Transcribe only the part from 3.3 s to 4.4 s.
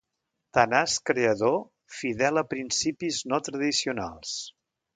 no tradicionals.